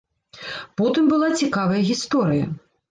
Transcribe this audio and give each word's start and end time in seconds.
Потым 0.81 1.03
была 1.13 1.31
цікавая 1.43 1.81
гісторыя. 1.93 2.45